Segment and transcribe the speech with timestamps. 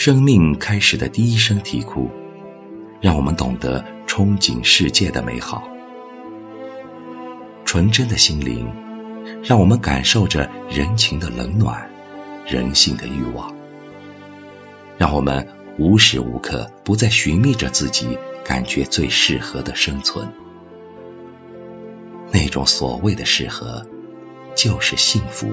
[0.00, 2.10] 生命开始的第一声啼哭，
[3.02, 5.68] 让我们懂得憧憬世界的美好。
[7.66, 8.66] 纯真的心灵，
[9.44, 11.86] 让我们感受着人情的冷暖，
[12.46, 13.54] 人性的欲望。
[14.96, 20.26] 让我们无时无刻不在寻觅着自己感觉最适合的生存。
[22.32, 23.86] 那种所谓的适合，
[24.54, 25.52] 就是幸福。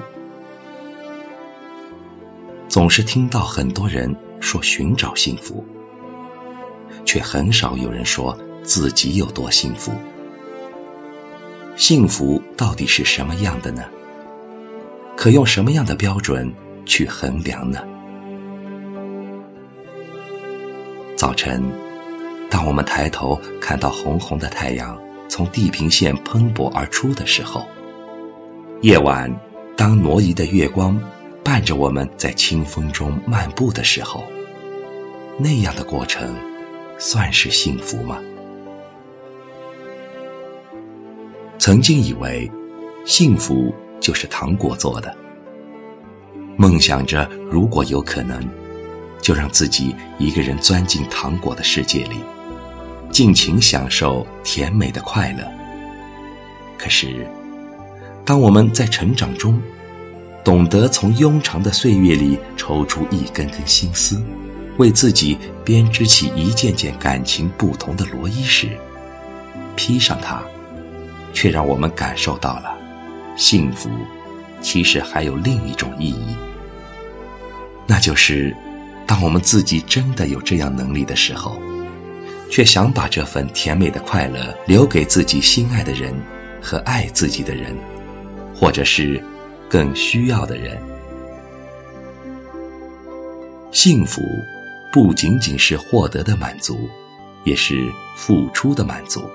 [2.69, 5.65] 总是听到很多人说寻找幸福，
[7.05, 9.91] 却很少有人说自己有多幸福。
[11.75, 13.83] 幸福到底是什么样的呢？
[15.15, 16.51] 可用什么样的标准
[16.85, 17.79] 去衡量呢？
[21.15, 21.63] 早晨，
[22.49, 27.61] 当我们抬头看到红红的太阳从地平线喷薄而出的时候；
[28.81, 29.31] 夜晚，
[29.75, 30.99] 当挪移的月光。
[31.47, 34.21] 伴着我们在清风中漫步的时候，
[35.39, 36.35] 那样的过程，
[36.97, 38.19] 算是幸福吗？
[41.57, 42.51] 曾经以为，
[43.05, 45.15] 幸福就是糖果做的，
[46.57, 48.45] 梦想着如果有可能，
[49.21, 52.17] 就让自己一个人钻进糖果的世界里，
[53.09, 55.49] 尽情享受甜美的快乐。
[56.77, 57.25] 可是，
[58.25, 59.61] 当我们在成长中，
[60.47, 64.23] 懂得从庸长的岁月里抽出一根根心思，
[64.77, 68.69] 为自己编织起一件件感情不同的罗衣时，
[69.75, 70.41] 披上它，
[71.33, 72.73] 却让我们感受到了，
[73.35, 73.89] 幸福
[74.61, 76.33] 其实还有另一种意义。
[77.85, 78.55] 那就是，
[79.05, 81.57] 当我们自己真的有这样能力的时候，
[82.49, 86.15] 却想把这份甜美的快乐留给自己心爱的人
[86.61, 87.75] 和爱自己的人，
[88.55, 89.21] 或者是。
[89.69, 90.81] 更需要的人，
[93.71, 94.21] 幸福
[94.93, 96.89] 不仅仅是获得的满足，
[97.43, 97.85] 也是
[98.15, 99.29] 付出的满足。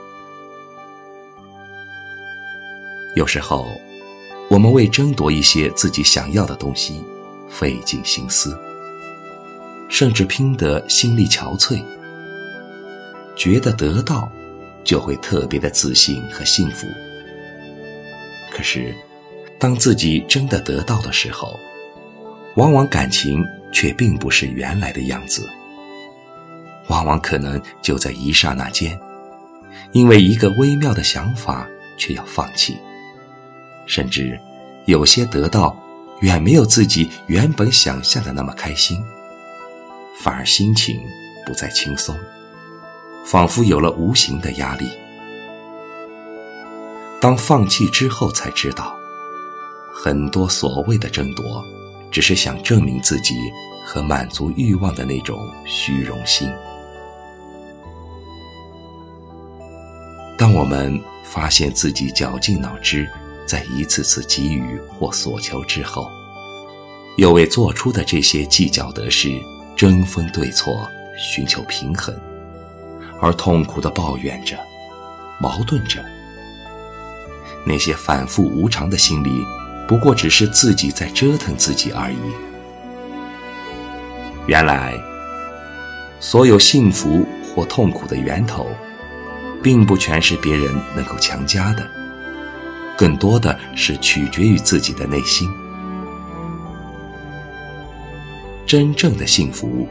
[3.14, 3.68] 有时候，
[4.48, 7.04] 我们为争夺一些自己想要的东西，
[7.50, 8.58] 费尽心思，
[9.90, 11.84] 甚至拼得心力憔悴，
[13.36, 14.32] 觉得得到
[14.82, 16.86] 就会特别的自信和幸福。
[18.50, 18.94] 可是。
[19.62, 21.56] 当自己真的得到的时候，
[22.56, 25.48] 往往感情却并不是原来的样子。
[26.88, 28.98] 往往可能就在一刹那间，
[29.92, 31.64] 因为一个微妙的想法
[31.96, 32.76] 却要放弃，
[33.86, 34.36] 甚至
[34.86, 35.80] 有些得到
[36.22, 39.00] 远没有自己原本想象的那么开心，
[40.18, 41.00] 反而心情
[41.46, 42.18] 不再轻松，
[43.24, 44.90] 仿佛有了无形的压力。
[47.20, 48.98] 当放弃之后，才知道。
[49.94, 51.62] 很多所谓的争夺，
[52.10, 53.34] 只是想证明自己
[53.84, 56.50] 和满足欲望的那种虚荣心。
[60.38, 63.08] 当我们发现自己绞尽脑汁，
[63.46, 66.08] 在一次次给予或所求之后，
[67.16, 69.38] 又为做出的这些计较得失、
[69.76, 72.18] 争分对错、寻求平衡，
[73.20, 74.58] 而痛苦的抱怨着、
[75.38, 76.04] 矛盾着，
[77.64, 79.30] 那些反复无常的心理。
[79.86, 82.16] 不过只是自己在折腾自己而已。
[84.46, 84.94] 原来，
[86.18, 88.68] 所有幸福或痛苦的源头，
[89.62, 91.86] 并不全是别人能够强加的，
[92.96, 95.48] 更多的是取决于自己的内心。
[98.66, 99.86] 真正的幸福，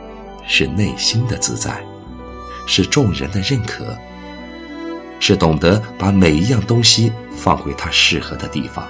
[0.48, 1.82] 是内心的自在，
[2.66, 3.96] 是众人的认可，
[5.20, 8.86] 是懂得把每一样东西放回它适合的地方。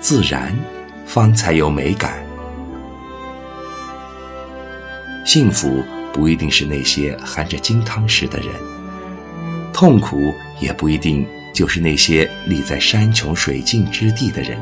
[0.00, 0.56] 自然，
[1.06, 2.22] 方才有美感。
[5.24, 8.48] 幸福不一定是那些含着金汤匙的人，
[9.72, 14.56] 痛苦也不一定就是那些立在山穷水尽之地的人。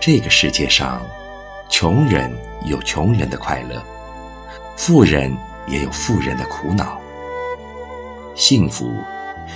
[0.00, 1.00] 这个世界上，
[1.68, 2.30] 穷人
[2.66, 3.82] 有穷人的快乐，
[4.76, 5.34] 富人
[5.66, 7.00] 也有富人的苦恼。
[8.34, 8.92] 幸福，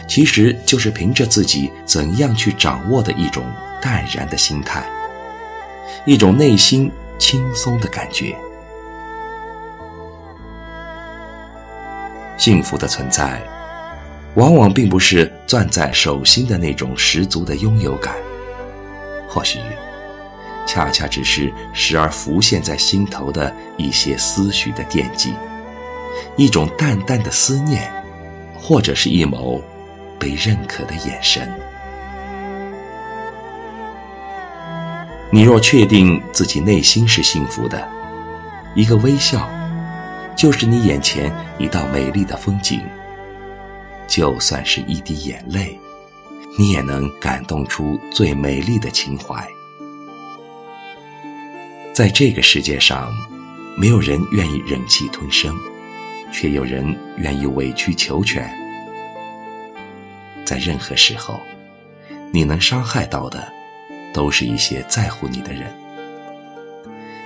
[0.08, 3.44] 其实就是凭着自己怎样去掌握的一种。
[3.84, 4.82] 淡然的心态，
[6.06, 8.34] 一种内心轻松的感觉。
[12.38, 13.42] 幸福的存在，
[14.36, 18.14] 往往并不是攥在手心的那种十足的拥有感，
[19.28, 19.58] 或许，
[20.66, 25.34] 恰恰只是时而浮现在心头的一些思绪的惦记，
[26.38, 27.92] 一种淡淡的思念，
[28.58, 29.60] 或者是一眸
[30.18, 31.52] 被认可的眼神。
[35.34, 37.90] 你若确定自己内心是幸福的，
[38.76, 39.50] 一个微笑，
[40.36, 42.80] 就是你眼前一道美丽的风景。
[44.06, 45.76] 就算是一滴眼泪，
[46.56, 49.44] 你也能感动出最美丽的情怀。
[51.92, 53.12] 在这个世界上，
[53.76, 55.52] 没有人愿意忍气吞声，
[56.30, 58.48] 却有人愿意委曲求全。
[60.44, 61.40] 在任何时候，
[62.30, 63.52] 你能伤害到的，
[64.14, 65.70] 都是一些在乎你的人，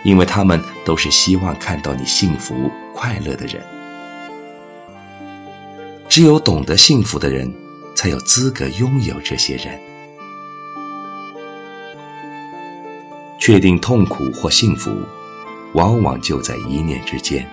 [0.02, 2.55] 因为他们都是希望看到你幸福
[2.94, 3.62] 快乐的人。
[6.08, 7.52] 只有懂得幸福的人，
[7.94, 9.79] 才有资格拥有这些人。
[13.38, 14.90] 确定痛苦或幸福，
[15.75, 17.46] 往往就在一念之间。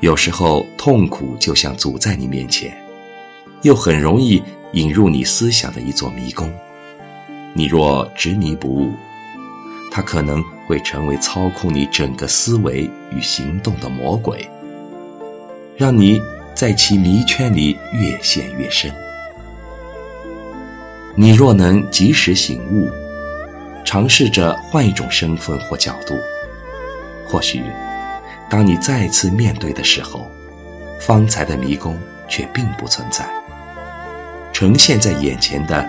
[0.00, 2.72] 有时候，痛苦就像阻在你面前，
[3.62, 4.40] 又很容易
[4.72, 6.52] 引入你思想的一座迷宫。
[7.54, 8.92] 你若执迷不悟，
[9.90, 14.48] 它可能会成为操控你整个思维与行动的魔鬼，
[15.76, 16.20] 让你
[16.54, 18.92] 在其迷圈里越陷越深。
[21.14, 22.90] 你若能及时醒悟。
[23.84, 26.16] 尝试着换一种身份或角度，
[27.26, 27.62] 或许，
[28.48, 30.24] 当你再次面对的时候，
[31.00, 31.98] 方才的迷宫
[32.28, 33.28] 却并不存在。
[34.52, 35.86] 呈现在眼前的，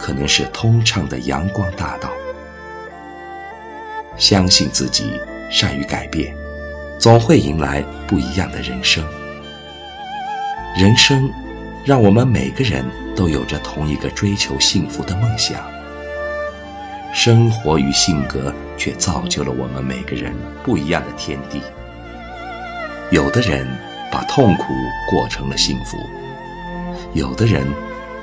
[0.00, 2.10] 可能是通畅的阳光大道。
[4.16, 5.20] 相信自己，
[5.50, 6.34] 善于改变，
[6.98, 9.04] 总会迎来不一样的人生。
[10.76, 11.30] 人生，
[11.84, 15.60] 让我们每个人都有着同一个追求幸福的梦想。
[17.12, 20.32] 生活与性格却造就了我们每个人
[20.62, 21.60] 不一样的天地。
[23.10, 23.66] 有的人
[24.12, 24.64] 把痛苦
[25.10, 25.98] 过成了幸福，
[27.12, 27.66] 有的人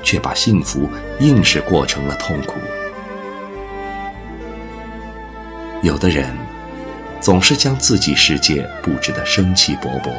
[0.08, 0.88] 却把幸福
[1.20, 2.54] 硬是过成了痛苦。
[5.82, 6.34] 有的人
[7.20, 10.10] 总是将自己世界布置得生气勃勃、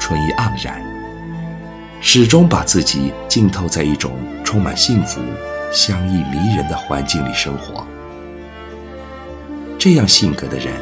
[0.00, 0.80] 春意盎然，
[2.00, 4.12] 始终把自己浸透在一种
[4.42, 5.20] 充满幸福、
[5.70, 7.86] 香意迷人的环境里生活。
[9.78, 10.72] 这样性格的人，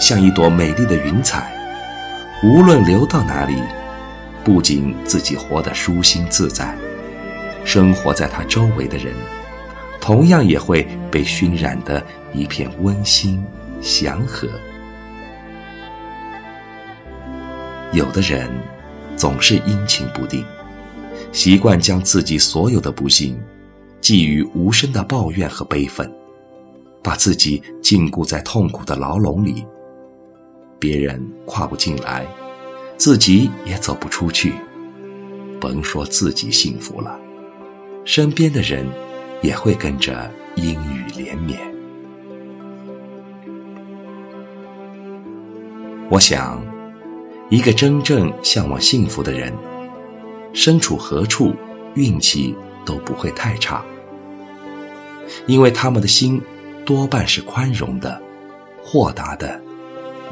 [0.00, 1.52] 像一朵美丽的云彩，
[2.42, 3.54] 无论流到哪里，
[4.42, 6.74] 不仅自己活得舒心自在，
[7.64, 9.14] 生活在他周围的人，
[10.00, 13.44] 同样也会被熏染的一片温馨
[13.80, 14.48] 祥和。
[17.92, 18.50] 有的人
[19.16, 20.44] 总是阴晴不定，
[21.32, 23.38] 习惯将自己所有的不幸
[24.00, 26.10] 寄予无声的抱怨和悲愤。
[27.02, 29.64] 把自己禁锢在痛苦的牢笼里，
[30.78, 32.26] 别人跨不进来，
[32.98, 34.52] 自己也走不出去。
[35.58, 37.18] 甭说自己幸福了，
[38.04, 38.86] 身边的人
[39.42, 41.58] 也会跟着阴雨连绵。
[46.10, 46.60] 我想，
[47.48, 49.52] 一个真正向往幸福的人，
[50.52, 51.54] 身处何处，
[51.94, 53.84] 运气都不会太差，
[55.46, 56.40] 因为他们的心。
[56.82, 58.20] 多半是宽容的、
[58.82, 59.60] 豁达的、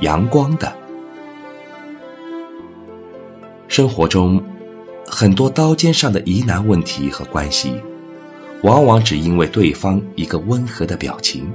[0.00, 0.74] 阳光的。
[3.68, 4.42] 生活中，
[5.20, 7.74] 很多刀尖上的疑难问题和关系，
[8.62, 11.52] 往往只因为对方一个温和的表情，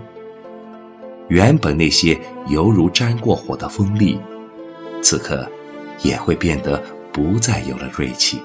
[1.29, 4.19] 原本那些犹如沾过火的锋利，
[5.01, 5.49] 此刻
[6.01, 8.37] 也会变得不再有了锐气。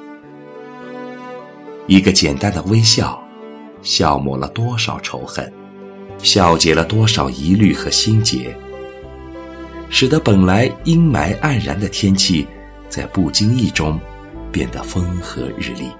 [1.89, 3.21] 一个简单的微笑，
[3.83, 5.53] 消磨了多少仇恨。
[6.19, 8.57] 消解了多少疑虑和心结，
[9.91, 12.47] 使得本来阴霾黯然的天气，
[12.89, 13.99] 在不经意中
[14.53, 15.91] 变得风和日丽。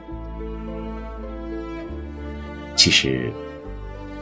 [2.77, 3.33] 其实，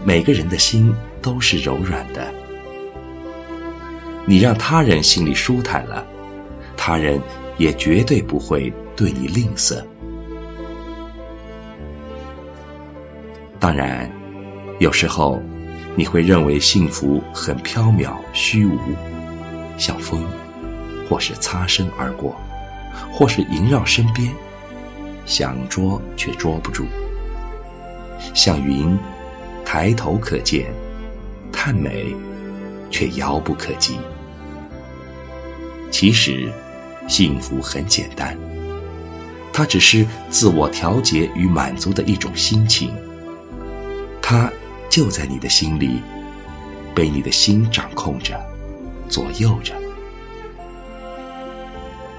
[0.05, 2.33] 每个人的心都是柔软的，
[4.25, 6.07] 你让他人心里舒坦了，
[6.77, 7.21] 他人
[7.59, 9.83] 也绝对不会对你吝啬。
[13.59, 14.11] 当然，
[14.79, 15.43] 有时候。
[15.99, 18.79] 你会认为幸福很飘渺虚无，
[19.79, 20.23] 像风，
[21.09, 22.37] 或是擦身而过，
[23.13, 24.33] 或是萦绕身边，
[25.25, 26.85] 想捉却捉不住；
[28.35, 28.99] 像云，
[29.65, 30.67] 抬头可见，
[31.53, 32.15] 叹美，
[32.91, 33.99] 却遥不可及。
[35.91, 36.53] 其实，
[37.09, 38.37] 幸福很简单，
[39.53, 42.95] 它只是自我调节与满足的一种心情，
[44.21, 44.51] 它。
[44.89, 46.01] 就在你的心里，
[46.95, 48.41] 被你的心掌控着，
[49.11, 49.75] 左右着。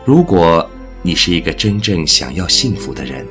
[0.07, 0.65] 如果
[1.01, 3.27] 你是一个真正想要幸福的人，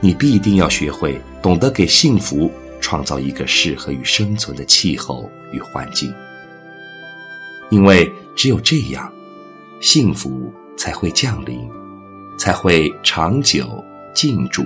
[0.00, 6.10] 你必定要学会懂得给幸福创造一个适合于生存的气候与环境。
[7.68, 9.12] 因为只有这样，
[9.78, 11.68] 幸福才会降临，
[12.38, 14.64] 才会长久进驻。